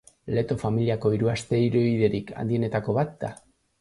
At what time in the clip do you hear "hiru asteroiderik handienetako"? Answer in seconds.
1.17-2.97